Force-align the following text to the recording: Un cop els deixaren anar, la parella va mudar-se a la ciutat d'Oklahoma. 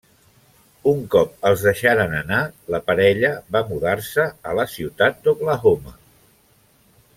Un 0.91 1.01
cop 1.15 1.35
els 1.49 1.65
deixaren 1.65 2.15
anar, 2.21 2.39
la 2.75 2.79
parella 2.87 3.31
va 3.57 3.63
mudar-se 3.69 4.27
a 4.53 4.57
la 4.61 4.67
ciutat 4.75 5.23
d'Oklahoma. 5.29 5.97